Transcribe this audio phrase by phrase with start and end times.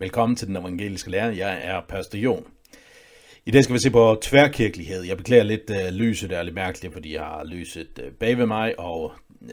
[0.00, 1.30] Velkommen til den evangeliske lærer.
[1.30, 2.46] Jeg er Pastor Jon.
[3.46, 5.02] I dag skal vi se på tværkirkelighed.
[5.02, 8.38] Jeg beklager lidt uh, lyset, der er lidt mærkeligt, fordi jeg har lyset uh, bag
[8.38, 9.48] ved mig, og uh,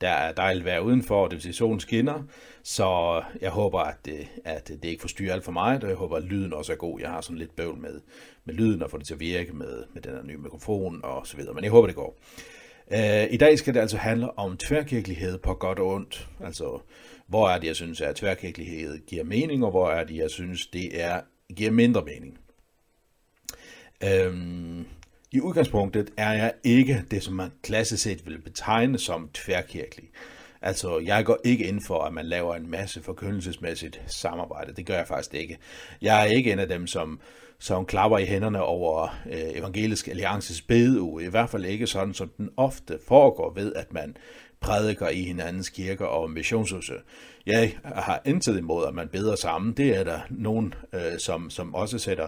[0.00, 2.22] der er dejligt vejr udenfor, det vil sige solen skinner.
[2.62, 6.16] Så jeg håber, at, uh, at det ikke forstyrrer alt for mig, og jeg håber,
[6.16, 7.00] at lyden også er god.
[7.00, 8.00] Jeg har sådan lidt bøvl med,
[8.44, 11.26] med lyden og få det til at virke med, med den her nye mikrofon og
[11.26, 12.18] så videre, men jeg håber, det går.
[12.86, 16.28] Uh, I dag skal det altså handle om tværkirkelighed på godt og ondt.
[16.44, 16.80] Altså,
[17.30, 20.66] hvor er det, jeg synes, at tværkirkelighed giver mening, og hvor er det, jeg synes,
[20.66, 21.20] det er,
[21.56, 22.38] giver mindre mening.
[24.04, 24.86] Øhm,
[25.32, 30.08] I udgangspunktet er jeg ikke det, som man klassisk set vil betegne som tværkirkelig.
[30.62, 34.72] Altså, jeg går ikke ind for, at man laver en masse forkyndelsesmæssigt samarbejde.
[34.72, 35.58] Det gør jeg faktisk ikke.
[36.02, 37.20] Jeg er ikke en af dem, som,
[37.58, 41.24] som klapper i hænderne over øh, Evangelisk Alliances bedeuge.
[41.24, 44.16] I hvert fald ikke sådan, som den ofte foregår ved, at man
[44.60, 46.94] prædiker i hinandens kirker og missionshuse.
[47.46, 49.72] Jeg har intet imod, at man beder sammen.
[49.72, 52.26] Det er der nogen, øh, som, som også sætter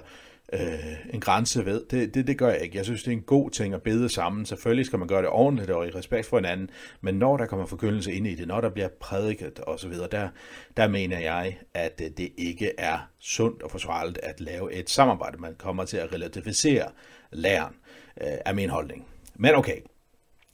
[0.53, 1.85] øh, en grænse ved.
[1.91, 2.77] Det, det, det gør jeg ikke.
[2.77, 4.47] Jeg synes, det er en god ting at bede sammen.
[4.47, 7.67] Selvfølgelig skal man gøre det ordentligt og i respekt for hinanden, men når der kommer
[7.67, 10.29] forkyndelse ind i det, når der bliver prædiket osv., der,
[10.77, 15.39] der mener jeg, at øh, det ikke er sundt og forsvarligt at lave et samarbejde.
[15.39, 16.91] Man kommer til at relativisere
[17.31, 17.75] læren
[18.21, 19.07] øh, er min holdning.
[19.35, 19.77] Men okay,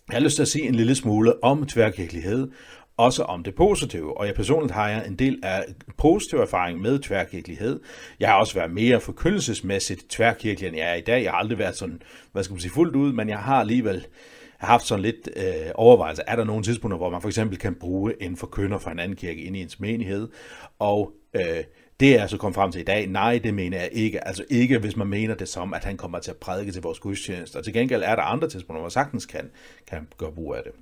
[0.08, 2.48] jeg har lyst til at sige en lille smule om tværkirkelighed,
[2.96, 5.64] også om det positive, og jeg personligt har jeg en del af
[5.96, 7.80] positiv erfaring med tværkirkelighed.
[8.20, 11.22] Jeg har også været mere forkyndelsesmæssigt tværkirkelig, end jeg er i dag.
[11.22, 14.06] Jeg har aldrig været sådan, hvad skal man sige, fuldt ud, men jeg har alligevel
[14.58, 16.22] haft sådan lidt øh, overvejelse.
[16.26, 19.16] Er der nogle tidspunkter, hvor man for eksempel kan bruge en forkynder fra en anden
[19.16, 20.28] kirke ind i ens menighed?
[20.78, 21.64] Og øh,
[22.00, 23.06] det er altså kommet frem til i dag.
[23.06, 24.26] Nej, det mener jeg ikke.
[24.28, 26.98] Altså ikke, hvis man mener det som, at han kommer til at prædike til vores
[26.98, 27.56] gudstjeneste.
[27.56, 29.50] Og til gengæld er der andre tidspunkter, hvor man sagtens kan,
[29.86, 30.72] kan gøre brug af det.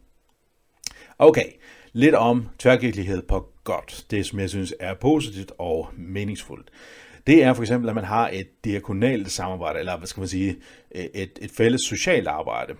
[1.19, 1.47] Okay,
[1.93, 4.07] lidt om tværkirkelighed på godt.
[4.11, 6.71] Det, som jeg synes er positivt og meningsfuldt.
[7.27, 10.57] Det er for eksempel, at man har et diakonalt samarbejde, eller hvad skal man sige,
[10.91, 12.75] et, et fælles socialt arbejde.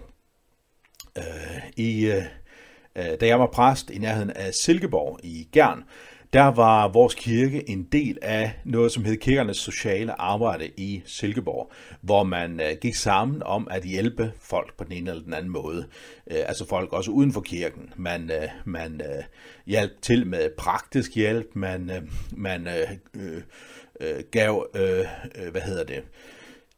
[1.19, 1.25] Øh,
[1.77, 2.23] I, øh,
[2.97, 5.85] øh da jeg var præst i nærheden af Silkeborg i Gern,
[6.33, 11.73] der var vores kirke en del af noget, som hed kirkernes sociale arbejde i Silkeborg,
[12.01, 15.53] hvor man øh, gik sammen om at hjælpe folk på den ene eller den anden
[15.53, 15.87] måde.
[16.31, 17.93] Øh, altså folk også uden for kirken.
[17.97, 19.01] Man, øh, man
[19.67, 23.43] hjalp til med praktisk hjælp, man, man øh,
[24.01, 26.03] øh, gav, øh, hvad hedder det,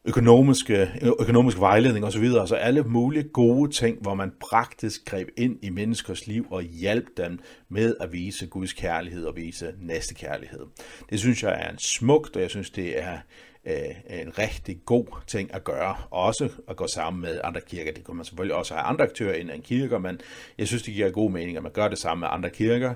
[0.05, 0.89] økonomiske,
[1.19, 5.69] økonomisk vejledning osv., så, så alle mulige gode ting, hvor man praktisk greb ind i
[5.69, 7.39] menneskers liv og hjalp dem
[7.69, 10.65] med at vise Guds kærlighed og vise næste kærlighed.
[11.09, 13.17] Det synes jeg er en smukt, og jeg synes, det er
[13.65, 17.91] øh, en rigtig god ting at gøre, også at gå sammen med andre kirker.
[17.91, 20.19] Det kan man selvfølgelig også have andre aktører end en kirke, men
[20.57, 22.93] jeg synes, det giver god mening, at man gør det sammen med andre kirker,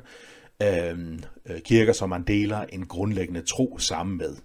[0.63, 4.35] øhm, øh, kirker, som man deler en grundlæggende tro sammen med.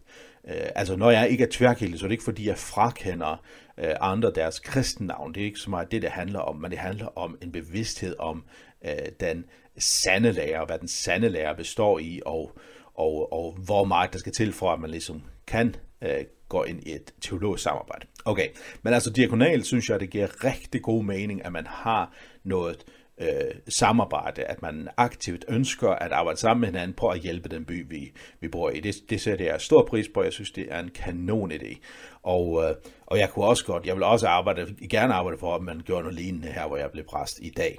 [0.49, 3.43] Øh, altså når jeg ikke er tværkilde, så er det ikke fordi, jeg frakender
[3.79, 5.35] øh, andre deres kristennavn.
[5.35, 8.17] Det er ikke så meget det, det handler om, men det handler om en bevidsthed
[8.19, 8.45] om
[8.85, 9.45] øh, den
[9.79, 12.59] sande lærer, hvad den sande lærer består i, og,
[12.95, 16.83] og, og hvor meget der skal til for, at man ligesom kan øh, gå ind
[16.83, 18.07] i et teologisk samarbejde.
[18.25, 18.49] Okay,
[18.83, 22.13] men altså diakonalt synes jeg, det giver rigtig god mening, at man har
[22.45, 27.21] noget øh, Øh, samarbejde, at man aktivt ønsker at arbejde sammen med hinanden på at
[27.21, 28.81] hjælpe den by, vi, vi bor i.
[28.81, 30.23] Det, det sætter jeg stor pris på.
[30.23, 31.77] Jeg synes, det er en kanon idé.
[32.23, 35.63] Og, øh, og jeg kunne også godt, jeg vil også arbejde, gerne arbejde for, at
[35.63, 37.79] man gjorde noget lignende her, hvor jeg blev præst i dag.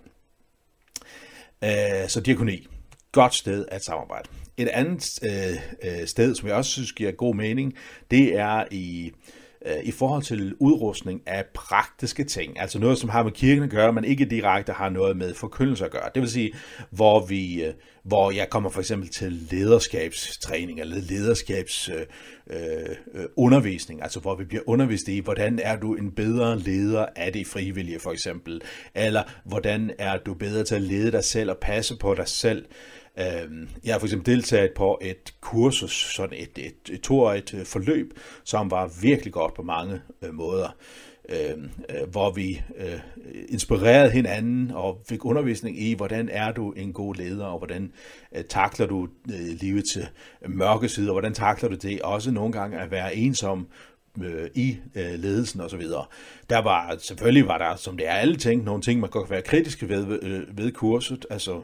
[1.64, 2.68] Øh, så diakoni.
[3.12, 4.30] Godt sted at samarbejde.
[4.58, 7.78] Et andet øh, øh sted, som jeg også synes giver god mening,
[8.12, 13.10] det er i Øh, Øh, i forhold til udrustning af praktiske ting, altså noget, som
[13.10, 16.10] har med kirken at gøre, men ikke direkte har noget med forkyndelse at gøre.
[16.16, 16.54] Det vil sige,
[16.92, 24.20] hvor, vi, øh, hvor jeg kommer for eksempel til lederskabstræning eller lederskabsundervisning, øh, øh, altså
[24.20, 28.12] hvor vi bliver undervist i, hvordan er du en bedre leder af det frivillige for
[28.12, 28.62] eksempel,
[28.96, 32.66] eller hvordan er du bedre til at lede dig selv og passe på dig selv,
[33.20, 37.66] Øhm, jeg har for eksempel deltaget på et kursus, sådan et, et, et toårigt øh,
[37.66, 38.14] forløb,
[38.44, 40.76] som var virkelig godt på mange øh, måder.
[41.30, 43.00] Øhm, øh, hvor vi øh,
[43.50, 47.92] inspirerede hinanden og fik undervisning i, hvordan er du en god leder, og hvordan
[48.36, 50.04] øh, takler du øh, livets øh,
[50.48, 53.68] mørke side, og hvordan takler du det også nogle gange at være ensom
[54.24, 55.82] øh, i øh, ledelsen osv.
[56.50, 59.34] der var, selvfølgelig var der, som det er alle ting, nogle ting, man godt kan
[59.34, 61.26] være kritiske ved, ved, øh, ved kurset.
[61.30, 61.62] Altså,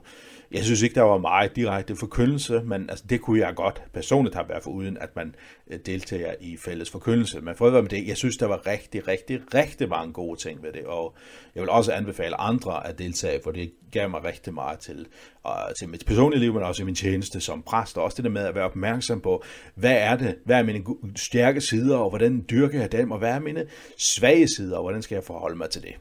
[0.56, 4.36] jeg synes ikke, der var meget direkte forkyndelse, men altså, det kunne jeg godt personligt
[4.36, 5.36] have været for uden, at man
[5.72, 7.42] øh, deltager i fælles forkyndelse.
[7.42, 10.40] Men for at være med det, jeg synes, der var rigtig, rigtig, rigtig mange gode
[10.40, 11.16] ting ved det, og
[11.56, 15.08] jeg vil også anbefale andre at deltage, for det gav mig rigtig meget til,
[15.44, 17.98] og til mit personlige liv, men også i min tjeneste som præst.
[17.98, 19.44] Og også det der med at være opmærksom på,
[19.76, 20.84] hvad er det, hvad er mine
[21.16, 23.66] stærke sider, og hvordan dyrker jeg dem, og hvad er mine
[23.98, 25.96] svage sider, og hvordan skal jeg forholde mig til det.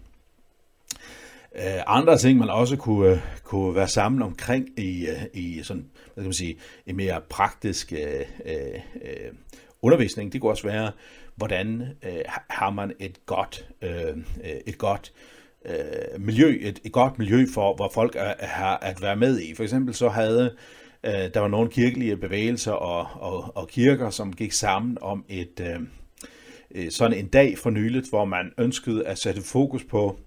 [1.58, 5.86] Uh, andre ting, man også kunne, øh, kunne være sammen omkring i, øh, i sådan,
[6.14, 6.56] hvad skal man sige,
[6.86, 9.32] en mere praktisk øh, øh,
[9.82, 10.92] undervisning, det kunne også være,
[11.36, 12.20] hvordan øh,
[12.50, 14.16] har man et godt, øh,
[14.66, 15.12] et godt
[15.66, 19.54] øh, miljø, et, et godt miljø for, hvor folk er, har at være med i.
[19.54, 20.56] For eksempel så havde
[21.04, 25.60] øh, der var nogle kirkelige bevægelser og, og, og kirker, som gik sammen om et
[25.60, 30.18] øh, sådan en dag for nyligt, hvor man ønskede at sætte fokus på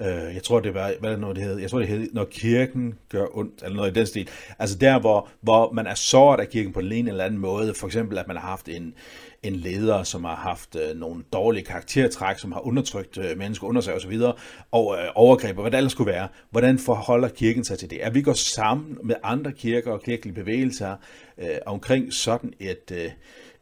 [0.00, 1.58] Øh, jeg tror, det var, hvad er det nu, det hed?
[1.58, 4.28] Jeg tror, det hed, når kirken gør ondt, eller noget i den stil.
[4.58, 7.74] Altså der, hvor, hvor man er såret af kirken på en eller anden måde.
[7.74, 8.94] For eksempel, at man har haft en,
[9.42, 13.80] en leder, som har haft øh, nogle dårlige karaktertræk, som har undertrykt øh, mennesker under
[13.80, 14.20] sig osv.,
[14.70, 16.28] og øh, overgreb, og hvad det ellers skulle være.
[16.50, 17.98] Hvordan forholder kirken sig til det?
[17.98, 20.96] At vi går sammen med andre kirker og kirkelige bevægelser
[21.38, 22.92] øh, omkring sådan et...
[22.92, 23.10] Øh,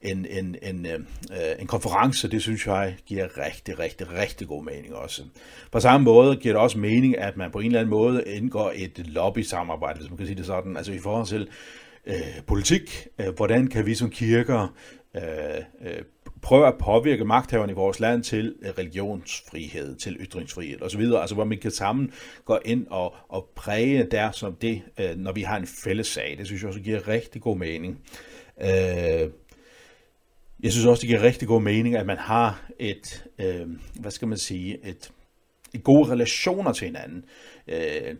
[0.02, 0.92] en, en, en, øh,
[1.32, 5.22] øh, en konference, det synes jeg giver rigtig, rigtig, rigtig god mening også.
[5.72, 8.72] På samme måde giver det også mening, at man på en eller anden måde indgår
[8.74, 11.48] et lobby-samarbejde, hvis man kan sige det sådan, altså i forhold til
[12.06, 14.74] øh, politik, øh, hvordan kan vi som kirker
[15.16, 15.22] øh,
[15.80, 16.02] øh,
[16.42, 21.44] prøve at påvirke magthaverne i vores land til øh, religionsfrihed, til ytringsfrihed osv., altså hvor
[21.44, 22.12] man kan sammen
[22.44, 26.34] gå ind og, og præge der som det, øh, når vi har en fælles sag.
[26.38, 27.98] Det synes jeg også giver rigtig god mening.
[28.60, 29.30] Øh,
[30.62, 34.28] jeg synes også, det giver rigtig god mening, at man har et, øh, hvad skal
[34.28, 35.10] man sige, et,
[35.74, 37.24] et gode relationer til hinanden.
[37.68, 38.16] Øh,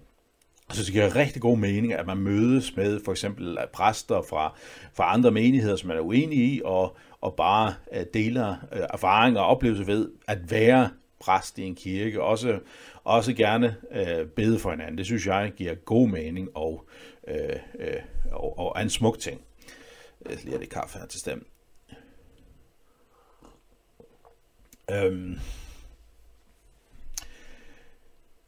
[0.69, 4.23] jeg synes, det giver rigtig god mening, at man mødes med for eksempel øh, præster
[4.23, 4.57] fra,
[4.95, 9.41] fra andre menigheder, som man er uenig i, og, og bare øh, deler øh, erfaringer
[9.41, 12.23] og oplevelser ved at være præst i en kirke.
[12.23, 12.59] Også,
[13.05, 14.99] også gerne øh, bede for hinanden.
[14.99, 16.89] Det synes jeg giver god mening og,
[17.29, 18.03] øh, øh,
[18.33, 19.41] og, og er en smuk ting.
[20.29, 21.47] Jeg lige det kaffe her til stemmen.
[24.91, 25.39] Øhm,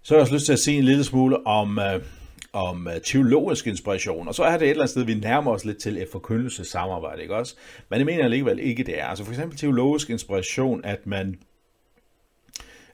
[0.02, 2.02] så har jeg også lyst til at se en lille smule om, øh,
[2.52, 5.64] om øh, teologisk inspiration, og så er det et eller andet sted, vi nærmer os
[5.64, 7.54] lidt til et forkyndelsesamarbejde, ikke også?
[7.88, 9.06] Men jeg mener alligevel ikke, det er.
[9.06, 11.38] Altså for eksempel teologisk inspiration, at man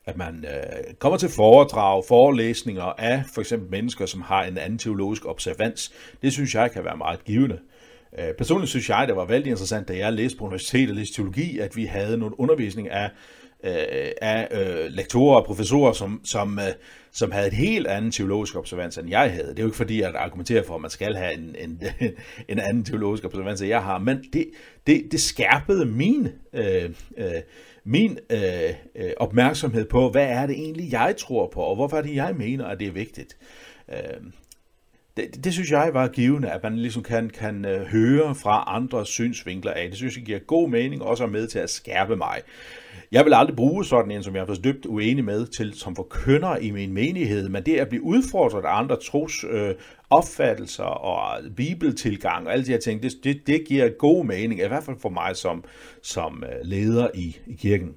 [0.04, 4.78] at man øh, kommer til foredrag, forelæsninger af for eksempel mennesker, som har en anden
[4.78, 5.92] teologisk observans.
[6.22, 7.54] Det synes jeg kan være meget givende.
[7.54, 7.75] Øh,
[8.18, 11.14] Øh, personligt synes jeg, det var vældig interessant, da jeg læste på universitetet og læste
[11.14, 13.10] teologi, at vi havde noget undervisning af,
[13.64, 16.74] øh, af øh, lektorer og professorer, som, som, øh,
[17.12, 19.48] som havde et helt andet teologisk observans, end jeg havde.
[19.48, 21.82] Det er jo ikke fordi, at jeg argumenterer for, at man skal have en, en,
[22.48, 24.46] en anden teologisk observans, end jeg har, men det,
[24.86, 27.30] det, det skærpede min, øh, øh,
[27.84, 28.40] min øh,
[28.96, 32.34] øh, opmærksomhed på, hvad er det egentlig, jeg tror på, og hvorfor er det, jeg
[32.36, 33.36] mener, at det er vigtigt.
[33.92, 34.20] Øh,
[35.16, 39.06] det, det synes jeg var givende, at man ligesom kan, kan øh, høre fra andre
[39.06, 39.88] synsvinkler af.
[39.88, 42.42] Det synes jeg giver god mening, også er med til at skærpe mig.
[43.12, 46.56] Jeg vil aldrig bruge sådan en, som jeg er dybt uenig med, til som forkynder
[46.56, 49.74] i min menighed, men det at blive udfordret af andre tros øh,
[50.10, 54.66] opfattelser og bibeltilgang og alle de her ting, det, det, det giver god mening, i
[54.66, 55.64] hvert fald for mig som,
[56.02, 57.94] som øh, leder i, i kirken.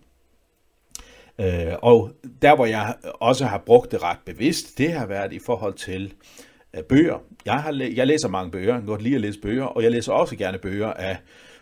[1.39, 2.12] Øh, og
[2.42, 6.04] der, hvor jeg også har brugt det ret bevidst, det har været i forhold til
[6.04, 6.49] øh,
[6.90, 7.23] bøger.
[7.45, 9.92] Jeg, har, jeg læser mange bøger, jeg kan godt lide at læse bøger, og jeg
[9.92, 11.18] læser også gerne bøger af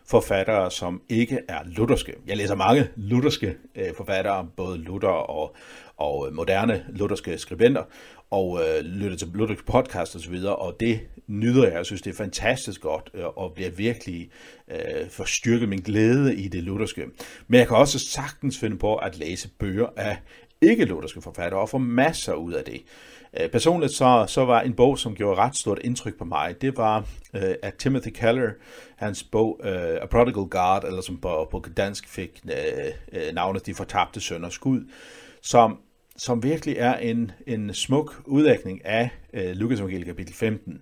[0.07, 2.13] forfattere, som ikke er lutherske.
[2.27, 5.55] Jeg læser mange lutherske øh, forfattere, både Luther og,
[5.97, 7.83] og øh, moderne lutherske skribenter,
[8.31, 11.73] og øh, lytter til lutherske podcast osv., og, og det nyder jeg.
[11.73, 14.29] Jeg synes, det er fantastisk godt, øh, og bliver virkelig
[14.71, 17.05] øh, forstyrket min glæde i det lutherske.
[17.47, 20.17] Men jeg kan også sagtens finde på at læse bøger af
[20.61, 22.81] ikke-lutherske forfattere, og få masser ud af det.
[23.41, 26.77] Øh, personligt så, så var en bog, som gjorde ret stort indtryk på mig, det
[26.77, 28.49] var uh, af Timothy Keller,
[28.95, 29.71] hans bog uh,
[30.01, 34.91] A Prodigal God, eller som på, på dansk fik uh, navnet De Fortabte Sønders Skud,
[35.41, 35.77] som,
[36.17, 40.81] som virkelig er en, en smuk udlægning af uh, Lukas Evangeliet kapitel 15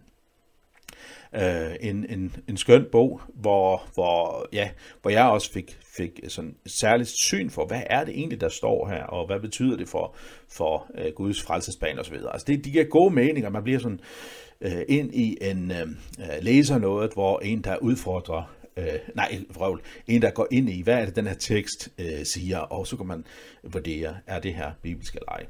[1.36, 4.70] øh, en, en, en skøn bog, hvor, hvor, ja,
[5.02, 8.50] hvor jeg også fik, fik sådan et særligt syn for, hvad er det egentlig, der
[8.50, 10.16] står her, og hvad betyder det for,
[10.50, 12.16] for øh, Guds frelsesbane osv.
[12.32, 14.00] Altså det, de giver gode meninger, man bliver sådan
[14.62, 15.88] øh, ind i en øh,
[16.20, 20.82] øh, læser noget, hvor en, der udfordrer øh, nej, vrøvl, en, der går ind i,
[20.82, 23.26] hvad er det, den her tekst øh, siger, og så kan man
[23.64, 25.46] vurdere, er det her bibelsk eller ej.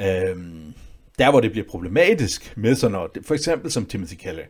[0.00, 0.74] Øhm,
[1.18, 4.42] der, hvor det bliver problematisk med sådan noget, for eksempel som Timothy Keller,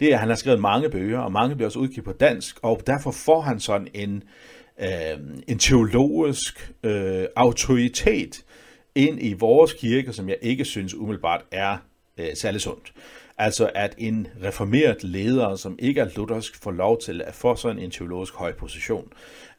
[0.00, 2.58] det er, at han har skrevet mange bøger, og mange bliver også udgivet på dansk,
[2.62, 4.22] og derfor får han sådan en,
[4.80, 8.44] øh, en teologisk øh, autoritet
[8.94, 11.76] ind i vores kirke, som jeg ikke synes umiddelbart er
[12.18, 12.92] øh, særlig sundt.
[13.38, 17.78] Altså at en reformeret leder, som ikke er luthersk, får lov til at få sådan
[17.78, 19.08] en teologisk høj position.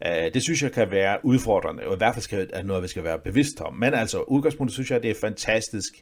[0.06, 2.88] Øh, det synes jeg kan være udfordrende, og i hvert fald skal, er noget, vi
[2.88, 3.74] skal være bevidst om.
[3.74, 5.94] Men altså, udgangspunktet synes jeg, det er fantastisk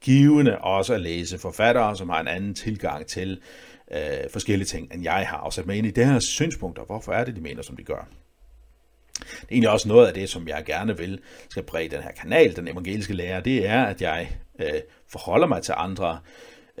[0.00, 3.40] givende også at læse forfattere, som har en anden tilgang til
[3.92, 6.84] øh, forskellige ting, end jeg har, og sætte mig ind i deres synspunkter.
[6.84, 8.08] Hvorfor er det, de mener, som de gør?
[9.18, 12.12] Det er egentlig også noget af det, som jeg gerne vil skal præge den her
[12.12, 16.20] kanal, den evangeliske lærer, det er, at jeg øh, forholder mig til andre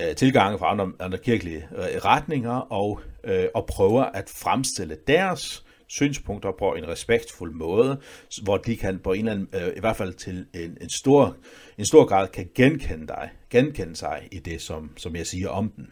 [0.00, 5.64] øh, tilgange fra andre, andre kirkelige øh, retninger og, øh, og prøver at fremstille deres
[5.88, 8.00] synspunkter på en respektfuld måde,
[8.42, 11.36] hvor de kan på en eller anden, øh, i hvert fald til en, en, stor,
[11.78, 15.72] en stor grad kan genkende dig, genkende sig i det, som, som jeg siger om
[15.76, 15.90] den.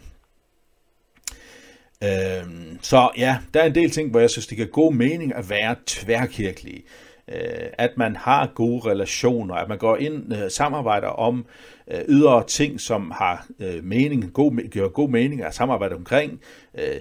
[2.04, 5.34] Øhm, så ja, der er en del ting, hvor jeg synes, det giver god mening
[5.34, 6.84] at være tværkirkelig.
[7.28, 11.46] Øh, at man har gode relationer, at man går ind og øh, samarbejder om
[11.90, 16.40] øh, ydre ting, som har øh, mening, god, gør god mening at samarbejde omkring.
[16.74, 17.00] Øh,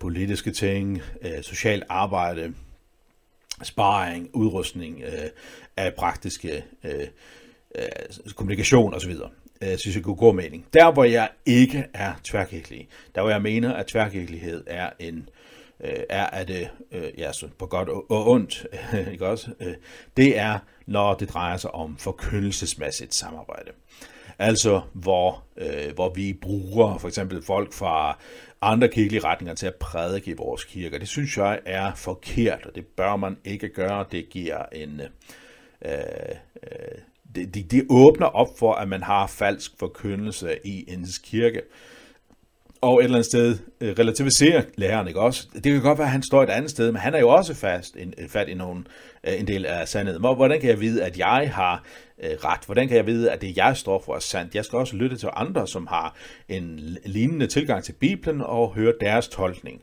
[0.00, 2.54] politiske ting, øh, arbejde,
[3.62, 5.30] sparring, udrustning øh,
[5.76, 7.06] af praktiske øh,
[7.74, 9.14] øh, kommunikation osv.
[9.60, 10.66] Jeg øh, synes, jeg kunne god mening.
[10.72, 15.28] Der, hvor jeg ikke er tværkirkelig, der hvor jeg mener, at tværkirkelighed er en
[15.84, 18.66] Øh, er at øh, øh, ja, så på godt og ondt,
[19.12, 19.50] ikke også?
[19.60, 19.74] Øh,
[20.16, 23.70] det er, når det drejer sig om forkyndelsesmæssigt samarbejde.
[24.38, 28.18] Altså, hvor, øh, hvor vi bruger for eksempel folk fra
[28.60, 30.98] andre kirkelige retninger til at prædike i vores kirker.
[30.98, 34.04] Det synes jeg er forkert, og det bør man ikke gøre.
[34.10, 35.00] Det giver en...
[35.84, 35.92] Øh,
[36.62, 36.98] øh,
[37.34, 41.62] det, det, det åbner op for, at man har falsk forkyndelse i ens kirke
[42.80, 45.48] og et eller andet sted øh, relativiserer læreren, ikke også?
[45.54, 47.54] Det kan godt være, at han står et andet sted, men han er jo også
[47.54, 48.86] fast en, øh, fat i nogen,
[49.26, 50.20] øh, en del af sandheden.
[50.20, 51.82] Hvordan kan jeg vide, at jeg har
[52.22, 52.60] ret?
[52.66, 54.54] Hvordan kan jeg vide, at det, jeg står for, er sandt?
[54.54, 56.16] Jeg skal også lytte til andre, som har
[56.48, 59.82] en lignende tilgang til Bibelen og høre deres tolkning.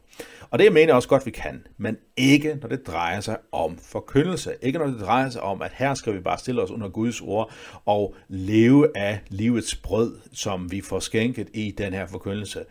[0.54, 3.78] Og det mener jeg også godt, vi kan, men ikke når det drejer sig om
[3.78, 4.56] forkyndelse.
[4.62, 7.22] Ikke når det drejer sig om, at her skal vi bare stille os under Guds
[7.22, 7.54] ord
[7.86, 12.66] og leve af livets brød, som vi får skænket i den her forkyndelse.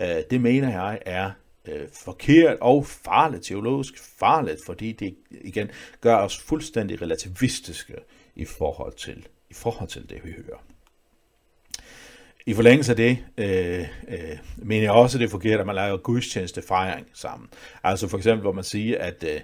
[0.00, 1.30] Øh, det mener jeg er
[1.68, 7.94] øh, forkert og farligt, teologisk farligt, fordi det igen gør os fuldstændig relativistiske
[8.36, 10.67] i forhold til, i forhold til det, vi hører.
[12.48, 15.74] I forlængelse af det, øh, øh, mener jeg også, at det er forkert, at man
[15.74, 17.48] laver gudstjenestefejring sammen.
[17.84, 19.40] Altså for eksempel, hvor man siger, at, øh,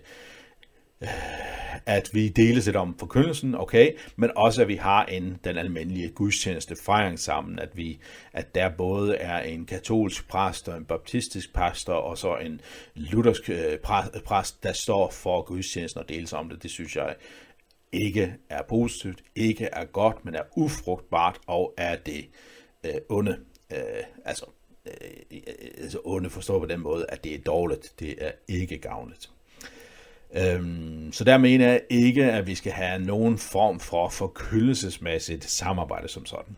[1.02, 1.08] øh
[1.86, 6.08] at vi deles lidt om forkyndelsen, okay, men også at vi har en, den almindelige
[6.08, 7.98] gudstjeneste fejring sammen, at, vi,
[8.32, 12.60] at der både er en katolsk præst og en baptistisk pastor, og så en
[12.94, 13.78] luthersk øh,
[14.24, 16.62] præst, der står for gudstjenesten og deles om det.
[16.62, 17.14] Det synes jeg
[17.92, 22.24] ikke er positivt, ikke er godt, men er ufrugtbart og er det
[22.84, 23.38] øh, onde.
[23.72, 23.78] Øh,
[24.24, 24.44] altså,
[24.86, 25.40] øh,
[25.78, 27.92] altså onde forstår på den måde, at det er dårligt.
[28.00, 29.30] Det er ikke gavnligt.
[30.36, 36.08] Øhm, så der mener jeg ikke, at vi skal have nogen form for forkyndelsesmæssigt samarbejde
[36.08, 36.56] som sådan.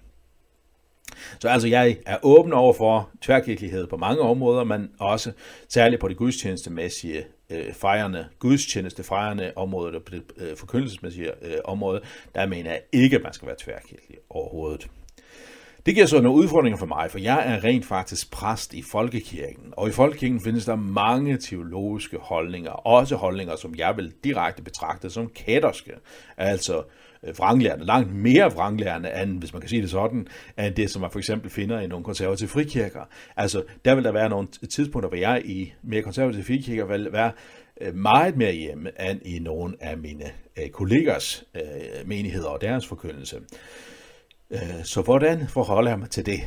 [1.38, 5.33] Så altså, jeg er åben over for tværkirkelighed på mange områder, men også
[5.68, 12.00] særligt på det gudstjenestemæssige øh, fejrende, gudstjenestefejrende område, og på det øh, forkyndelsesmæssige øh, område,
[12.35, 14.88] der mener jeg ikke, at man skal være tværkirkelig overhovedet.
[15.86, 19.72] Det giver så nogle udfordringer for mig, for jeg er rent faktisk præst i folkekirken,
[19.72, 25.10] og i folkekirken findes der mange teologiske holdninger, også holdninger, som jeg vil direkte betragte
[25.10, 25.92] som kætterske,
[26.36, 26.82] altså
[27.22, 30.28] øh, vranglærende, langt mere vranglærende, end, hvis man kan sige det sådan,
[30.58, 33.08] end det, som man for eksempel finder i nogle konservative frikirker.
[33.36, 37.32] Altså, der vil der være nogle tidspunkter, hvor jeg i mere konservative frikirker vil være
[37.80, 40.24] øh, meget mere hjemme, end i nogle af mine
[40.58, 41.44] øh, kollegers
[42.06, 43.36] menigheder og deres forkyndelse.
[44.50, 46.40] Øh, så hvordan forholder jeg mig til det?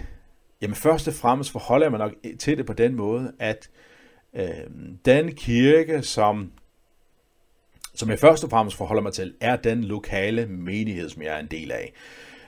[0.62, 3.70] Jamen først og fremmest forholder jeg mig nok til det på den måde, at
[4.36, 4.50] øh,
[5.06, 6.51] den kirke, som,
[7.96, 11.39] som jeg først og fremmest forholder mig til, er den lokale menighed, som jeg er
[11.39, 11.94] en del af.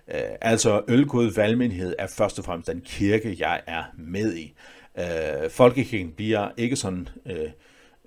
[0.07, 4.53] Øh, altså Ølgod Valgmenighed er først og fremmest den kirke, jeg er med i.
[4.99, 7.07] Øh, Folkekirken bliver ikke sådan...
[7.25, 7.49] Øh,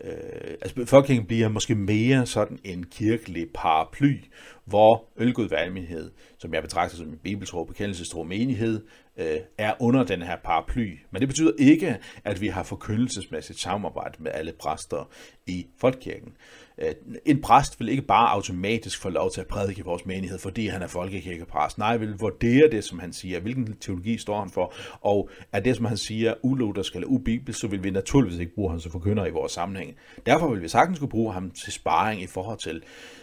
[0.04, 4.20] Øh, altså befolkningen bliver måske mere sådan en kirkelig paraply
[4.64, 8.84] hvor Ølgud Valgmenighed, som jeg betragter som en bibeltro, bekendelsestro menighed,
[9.16, 10.98] øh, er under den her paraply.
[11.10, 15.10] Men det betyder ikke, at vi har forkyndelsesmæssigt samarbejde med alle præster
[15.46, 16.32] i Folkekirken.
[16.78, 20.38] Øh, en præst vil ikke bare automatisk få lov til at prædike i vores menighed,
[20.38, 21.78] fordi han er folkekirkepræst.
[21.78, 23.40] Nej, vil vurdere det, som han siger.
[23.40, 24.74] Hvilken teologi står han for?
[25.00, 28.70] Og er det, som han siger, uluthersk eller ubibelsk, så vil vi naturligvis ikke bruge
[28.70, 29.96] ham som forkynder i vores sammenhæng.
[30.26, 32.82] Derfor vil vi sagtens kunne bruge ham til sparring i forhold til,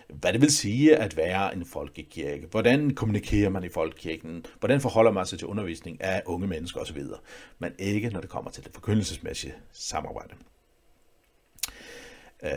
[0.09, 2.47] hvad det vil sige at være en folkekirke.
[2.51, 4.45] Hvordan kommunikerer man i folkekirken?
[4.59, 7.01] Hvordan forholder man sig til undervisning af unge mennesker osv.
[7.59, 10.33] Men ikke, når det kommer til det forkyndelsesmæssige samarbejde.
[12.43, 12.49] Uh,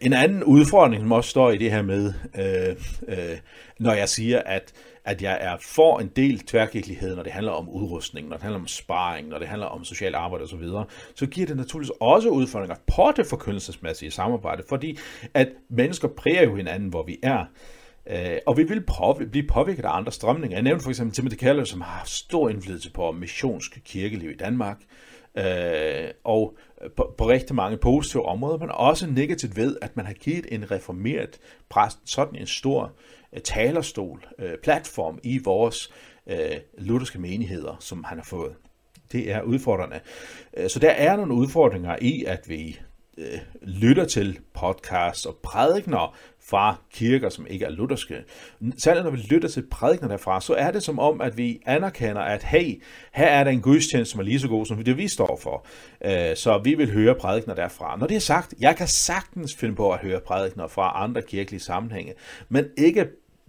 [0.00, 2.76] en anden udfordring, som også står i det her med, uh,
[3.08, 3.38] uh,
[3.78, 4.72] når jeg siger, at,
[5.04, 8.60] at jeg er for en del tværkirkelighed, når det handler om udrustning, når det handler
[8.60, 12.28] om sparring, når det handler om social arbejde osv., så, så giver det naturligvis også
[12.28, 14.98] udfordringer på det forkyndelsesmæssige samarbejde, fordi
[15.34, 17.44] at mennesker præger jo hinanden, hvor vi er.
[18.10, 20.56] Uh, og vi vil påvirke, blive påvirket af andre strømninger.
[20.56, 24.76] Jeg nævnte for eksempel Timothy Keller, som har stor indflydelse på missionsk kirkeliv i Danmark
[25.38, 26.56] øh, og
[26.96, 30.70] på, på rigtig mange positive områder, men også negativt ved, at man har givet en
[30.70, 31.38] reformeret
[31.68, 32.92] præst sådan en stor
[33.32, 35.92] øh, talerstol, øh, platform i vores
[36.26, 38.54] øh, lutherske menigheder, som han har fået.
[39.12, 40.00] Det er udfordrende.
[40.56, 42.80] Øh, så der er nogle udfordringer i, at vi
[43.18, 48.24] øh, lytter til podcasts og prædikner fra kirker, som ikke er lutherske.
[48.76, 52.22] Særligt når vi lytter til prædikner derfra, så er det som om, at vi anerkender,
[52.22, 52.82] at hey,
[53.12, 55.66] her er der en gudstjeneste, som er lige så god som det, vi står for.
[56.04, 57.96] Øh, så vi vil høre prædikner derfra.
[57.96, 61.60] Når det er sagt, jeg kan sagtens finde på at høre prædikner fra andre kirkelige
[61.60, 62.12] sammenhænge,
[62.48, 63.06] men ikke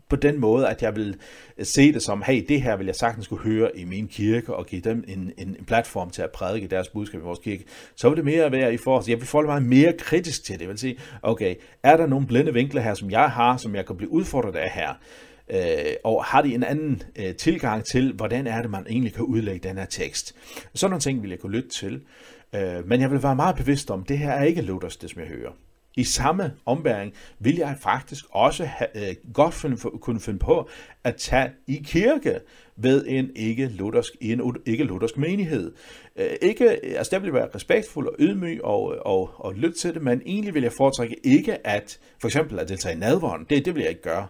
[0.10, 1.16] på den måde, at jeg vil
[1.58, 4.56] øh, se det som, hey, det her vil jeg sagtens kunne høre i min kirke,
[4.56, 7.66] og give dem en, en, en platform til at prædike deres budskab i vores kirke,
[7.96, 10.54] så vil det mere være i forhold til, jeg vil forholde mig mere kritisk til
[10.54, 10.62] det.
[10.62, 13.86] Jeg vil sige, okay, er der nogle blinde vinkler her, som jeg har, som jeg
[13.86, 14.94] kan blive udfordret af her?
[15.50, 19.24] Øh, og har de en anden øh, tilgang til, hvordan er det, man egentlig kan
[19.24, 20.36] udlægge den her tekst?
[20.74, 22.02] Sådan nogle ting vil jeg kunne lytte til.
[22.56, 25.22] Øh, men jeg vil være meget bevidst om, det her er ikke Luthers, det som
[25.22, 25.52] jeg hører.
[25.98, 30.70] I samme ombæring vil jeg faktisk også have, øh, godt finde, kunne finde på
[31.04, 32.40] at tage i kirke
[32.76, 35.74] ved en ikke-luthersk, en ikke-luthersk menighed.
[36.16, 39.94] Øh, ikke, øh, altså der vil være respektfuld og ydmyg og, og, og lytte til
[39.94, 43.46] det, men egentlig vil jeg foretrække ikke at, for eksempel at deltage i nadvånd.
[43.46, 44.28] Det, det vil jeg ikke gøre.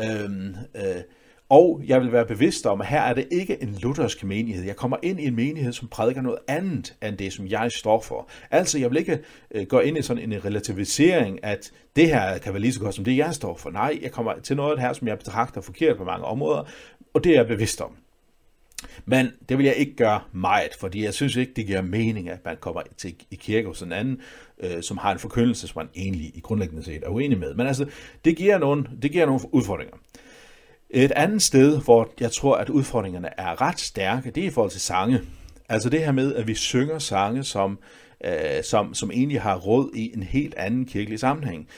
[0.00, 1.02] Øhm, øh, øh,
[1.48, 4.64] og jeg vil være bevidst om, at her er det ikke en luthersk menighed.
[4.64, 8.00] Jeg kommer ind i en menighed, som prædiker noget andet end det, som jeg står
[8.00, 8.28] for.
[8.50, 9.18] Altså, jeg vil ikke
[9.50, 12.94] øh, gå ind i sådan en relativisering, at det her kan være lige så godt
[12.94, 13.70] som det, jeg står for.
[13.70, 16.62] Nej, jeg kommer til noget her, som jeg betragter forkert på mange områder,
[17.14, 17.96] og det er jeg bevidst om.
[19.06, 22.44] Men det vil jeg ikke gøre meget, fordi jeg synes ikke, det giver mening, at
[22.44, 24.20] man kommer til i kirke hos en anden,
[24.60, 27.54] øh, som har en forkyndelse, som man egentlig i grundlæggende set er uenig med.
[27.54, 27.86] Men altså,
[28.24, 29.96] det giver nogle, det giver nogle udfordringer.
[30.90, 34.70] Et andet sted, hvor jeg tror, at udfordringerne er ret stærke, det er i forhold
[34.70, 35.20] til sange.
[35.68, 37.78] Altså det her med, at vi synger sange, som,
[38.24, 41.68] øh, som, som egentlig har råd i en helt anden kirkelig sammenhæng.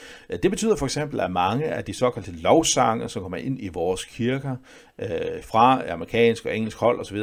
[0.43, 4.05] Det betyder for eksempel, at mange af de såkaldte lovsange, som kommer ind i vores
[4.05, 4.55] kirker
[4.99, 7.17] øh, fra amerikansk og engelsk hold osv.,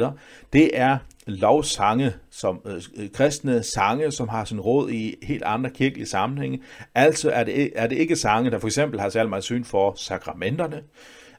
[0.53, 5.69] det er lovsange, som øh, øh kristne sange, som har sin råd i helt andre
[5.69, 6.61] kirkelige sammenhænge.
[6.95, 9.93] Altså er det, er det ikke sange, der for eksempel har særlig meget syn for
[9.97, 10.81] sakramenterne, Øh,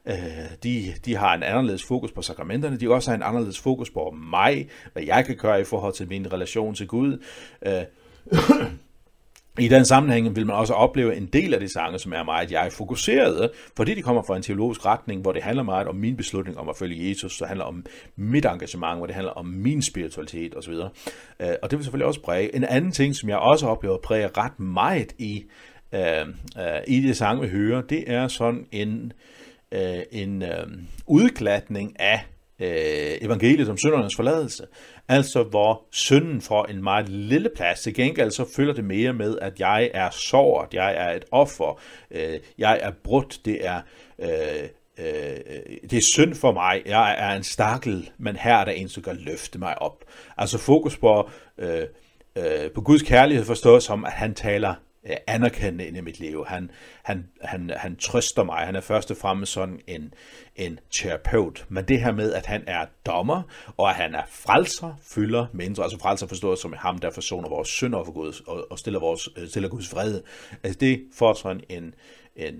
[0.06, 0.14] Øh,
[0.62, 4.14] de, de har en anderledes fokus på sakramenterne, de også har en anderledes fokus på
[4.30, 7.18] mig, hvad jeg kan gøre i forhold til min relation til Gud.
[7.66, 7.82] Øh,
[9.58, 12.52] I den sammenhæng vil man også opleve en del af de sange, som er meget
[12.52, 16.16] jeg fokuserede, fordi de kommer fra en teologisk retning, hvor det handler meget om min
[16.16, 19.82] beslutning om at følge Jesus, så handler om mit engagement, hvor det handler om min
[19.82, 20.72] spiritualitet osv.
[21.40, 22.56] Øh, og det vil selvfølgelig også præge.
[22.56, 25.44] En anden ting, som jeg også oplever præger ret meget i,
[25.92, 26.00] uh,
[26.86, 29.10] i de sange, vi hører, det er sådan en, øh,
[29.72, 30.66] øh, en øh,
[31.07, 32.26] udklatning af
[32.61, 34.66] øh, evangeliet om syndernes forladelse.
[35.09, 37.81] Altså hvor synden får en meget lille plads.
[37.81, 41.81] Til gengæld så følger det mere med, at jeg er såret, jeg er et offer,
[42.11, 43.81] øh, jeg er brudt, det er...
[44.18, 45.37] Øh, øh,
[45.90, 49.02] det er synd for mig, jeg er en stakkel, men her er der en, som
[49.02, 50.05] kan løfte mig op.
[50.37, 51.83] Altså fokus på, øh,
[52.38, 54.74] øh, på Guds kærlighed forstået som, at han taler
[55.10, 56.44] Øh, anerkendende ind i mit liv.
[56.46, 56.70] Han,
[57.02, 58.66] han, han, han trøster mig.
[58.66, 60.14] Han er først og fremmest sådan en,
[60.56, 61.66] en terapeut.
[61.68, 63.42] Men det her med, at han er dommer,
[63.76, 65.82] og at han er frelser, fylder mindre.
[65.82, 69.28] Altså frelser forstået som ham, der forsoner vores synder for Gud, og, og stiller, vores,
[69.36, 70.22] øh, stiller Guds vrede.
[70.62, 71.94] Altså det får sådan en,
[72.36, 72.54] en,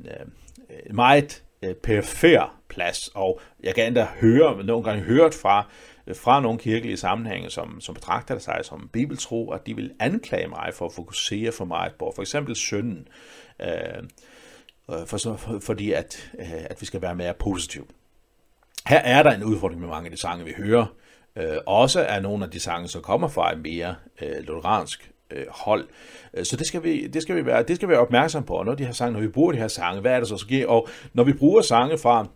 [0.87, 3.09] en meget øh, perifer plads.
[3.15, 5.67] Og jeg kan endda høre, nogle gange hørt fra
[6.07, 10.49] øh, fra nogle kirkelige sammenhænge, som, som betragter sig som bibeltro, at de vil anklage
[10.49, 13.09] mig for at fokusere for meget på for eksempel synden.
[13.61, 13.69] Øh,
[14.91, 17.85] øh for, for, fordi at, øh, at vi skal være mere positive.
[18.87, 20.87] Her er der en udfordring med mange af de sange, vi hører.
[21.37, 25.45] Øh, også er nogle af de sange, som kommer fra en mere øh, lutheransk øh,
[25.49, 25.89] hold.
[26.35, 28.63] Øh, så det skal, vi, det, skal vi være, det skal vi være opmærksom på.
[28.63, 30.67] Når, de her sange, når vi bruger de her sange, hvad er det så, sker?
[30.67, 32.27] Og når vi bruger sange fra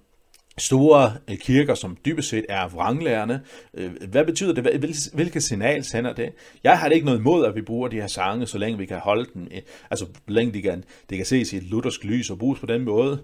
[0.59, 3.41] store øh, kirker, som dybest set er vranglærende.
[3.75, 5.11] Øh, hvad betyder det?
[5.15, 6.33] Hvilket signal sender det?
[6.65, 8.87] Jeg har det ikke noget imod, at vi bruger de her sange, så længe vi
[8.87, 9.49] kan holde den,
[9.91, 12.67] altså så længe de kan, de kan ses i et luthersk lys og bruges på
[12.67, 13.23] den måde.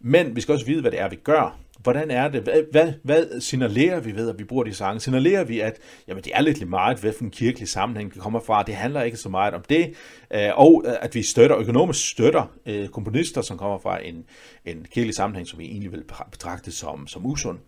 [0.00, 1.58] Men vi skal også vide, hvad det er, vi gør.
[1.82, 2.42] Hvordan er det?
[2.42, 5.00] Hvad, hvad, hvad signalerer vi ved, at vi bruger de sange?
[5.00, 8.62] Signalerer vi, at jamen, det er lidt meget, hvilken kirkelig sammenhæng det kommer fra.
[8.62, 9.94] Det handler ikke så meget om det.
[10.30, 14.24] Øh, og øh, at vi støtter, økonomisk støtter øh, komponister, som kommer fra en,
[14.64, 17.58] en kirkelig sammenhæng, som vi egentlig vil betragte som, som usund.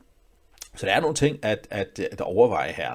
[0.77, 2.91] Så der er nogle ting at, at, at overveje her.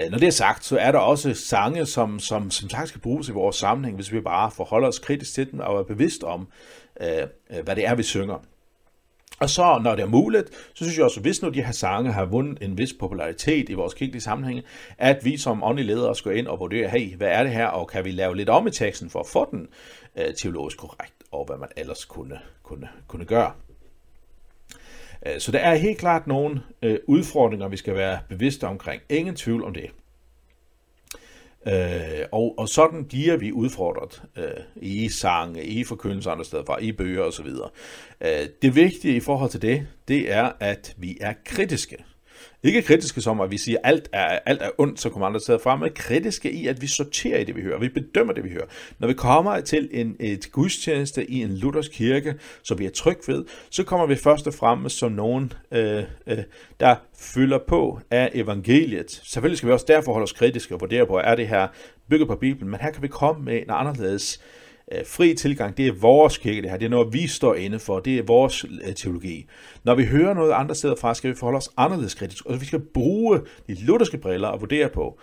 [0.00, 3.00] Øh, når det er sagt, så er der også sange, som, som, som sagt skal
[3.00, 6.22] bruges i vores sammenhæng, hvis vi bare forholder os kritisk til dem og er bevidst
[6.22, 6.48] om,
[7.00, 7.08] øh,
[7.50, 8.44] øh hvad det er, vi synger.
[9.40, 12.12] Og så, når det er muligt, så synes jeg også, hvis nu de her sange
[12.12, 14.60] har vundet en vis popularitet i vores kirkelige sammenhæng,
[14.98, 17.88] at vi som åndelige ledere skal ind og vurdere, hey, hvad er det her, og
[17.88, 19.68] kan vi lave lidt om i teksten for at få den
[20.16, 23.52] øh, teologisk korrekt, og hvad man ellers kunne, kunne, kunne gøre.
[25.26, 29.02] Øh, så der er helt klart nogle øh, udfordringer, vi skal være bevidste omkring.
[29.08, 29.90] Ingen tvivl om det.
[31.66, 34.44] Øh, og, og sådan bliver vi udfordret øh,
[34.76, 37.46] i sange, i forkyndelser andre steder fra, i bøger osv.
[38.20, 42.04] Øh, det vigtige i forhold til det, det er, at vi er kritiske.
[42.62, 45.40] Ikke kritiske som, at vi siger, at alt er, alt er ondt, så kommer andre
[45.40, 48.44] steder frem, men kritiske i, at vi sorterer i det, vi hører, vi bedømmer det,
[48.44, 48.66] vi hører.
[48.98, 53.18] Når vi kommer til en, et gudstjeneste i en luthersk kirke, som vi er tryg
[53.26, 56.38] ved, så kommer vi først og fremmest som nogen, øh, øh,
[56.80, 59.20] der fylder på af evangeliet.
[59.24, 61.68] Selvfølgelig skal vi også derfor holde os kritiske og vurdere på, er det her
[62.10, 64.59] bygget på Bibelen, men her kan vi komme med en anderledes Øh,
[64.92, 67.78] Øh, fri tilgang, det er vores kirke det her, det er noget, vi står inde
[67.78, 69.46] for, det er vores øh, teologi.
[69.84, 72.66] Når vi hører noget andre steder fra, skal vi forholde os anderledes kritisk, og vi
[72.66, 75.18] skal bruge de lutherske briller og vurdere på,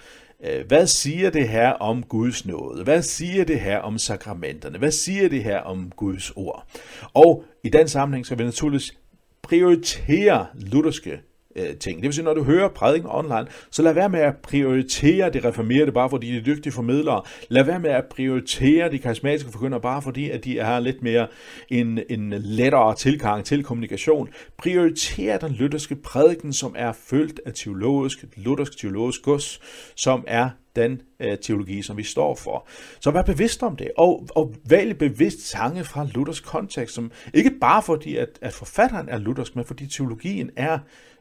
[0.46, 2.84] øh, hvad siger det her om Guds nåde?
[2.84, 4.78] Hvad siger det her om sakramenterne?
[4.78, 6.68] Hvad siger det her om Guds ord?
[7.14, 8.98] Og i den sammenhæng skal vi naturligvis
[9.42, 11.22] prioritere lutherske
[11.58, 11.98] øh, ting.
[11.98, 15.46] Det vil sige, når du hører prædiken online, så lad være med at prioritere det
[15.46, 17.22] reformerede, bare fordi de er dygtige formidlere.
[17.50, 21.28] Lad være med at prioritere de karismatiske forkyndere, bare fordi at de er lidt mere
[21.70, 24.30] en, en lettere tilgang til kommunikation.
[24.58, 29.60] Prioriter den lutherske prædiken, som er fyldt af teologisk, luthersk teologisk gods,
[29.96, 32.68] som er den øh, teologi, som vi står for.
[33.00, 37.52] Så vær bevidst om det, og, og vælg bevidst sange fra Luthers kontekst, som ikke
[37.62, 40.80] bare fordi, at, at forfatteren er luthersk, men fordi teologien er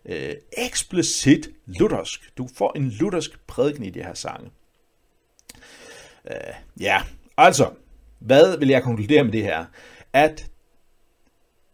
[0.08, 2.32] øh, eksplicit luthersk.
[2.38, 4.50] Du får en luthersk prædiken i de her sange.
[6.30, 7.02] Øh, ja,
[7.36, 7.70] altså,
[8.18, 9.64] hvad vil jeg konkludere med det her?
[10.12, 10.50] At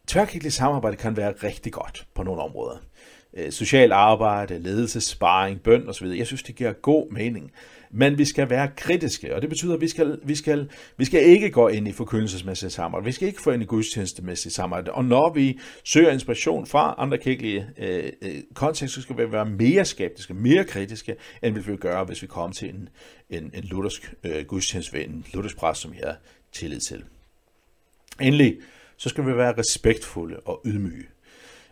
[0.07, 2.79] tværkirkeligt samarbejde kan være rigtig godt på nogle områder.
[3.37, 6.07] Øh, social arbejde, ledelse, sparring, bøn osv.
[6.07, 7.53] Jeg synes, det giver god mening.
[7.95, 11.25] Men vi skal være kritiske, og det betyder, at vi skal, vi skal, vi skal
[11.25, 13.05] ikke gå ind i forkyndelsesmæssigt samarbejde.
[13.05, 14.93] Vi skal ikke få ind i gudstjenestemæssigt samarbejde.
[14.93, 19.47] Og når vi søger inspiration fra andre kirkelige øh, øh, kontekster, så skal vi være
[19.47, 22.89] mere skeptiske, mere kritiske, end vi vil gøre, hvis vi kommer til en,
[23.31, 26.17] en, en luthersk øh, gudstjeneste ved en luthersk præst, som vi har
[26.53, 27.05] tillid til.
[28.21, 28.59] Endelig,
[28.97, 31.07] så skal vi være respektfulde og ydmyge.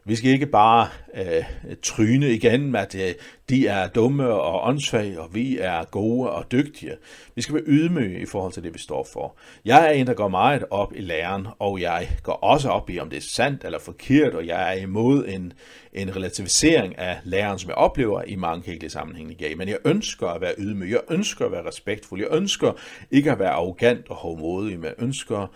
[0.04, 1.44] Vi skal ikke bare øh,
[1.82, 3.14] tryne igen med, at øh,
[3.48, 6.96] de er dumme og åndssvage, og vi er gode og dygtige.
[7.34, 9.36] Vi skal være ydmyge i forhold til det, vi står for.
[9.64, 12.98] Jeg er en, der går meget op i læren, og jeg går også op i,
[12.98, 15.52] om det er sandt eller forkert, og jeg er imod en,
[15.92, 20.28] en relativisering af læren, som jeg oplever i mange kirkelige sammenhænge i Men jeg ønsker
[20.28, 22.72] at være ydmyg, jeg ønsker at være respektfuld, jeg ønsker
[23.10, 25.46] ikke at være arrogant og hovmodig, men jeg ønsker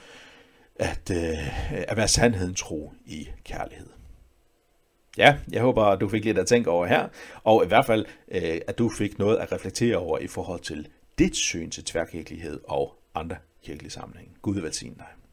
[0.76, 3.93] at, øh, at være sandheden tro i kærlighed.
[5.18, 7.08] Ja, jeg håber, du fik lidt at tænke over her,
[7.44, 10.88] og i hvert fald, øh, at du fik noget at reflektere over i forhold til
[11.18, 14.34] dit syn til tværkirkelighed og andre kirkelige sammenhænge.
[14.42, 15.23] Gud velsigne dig.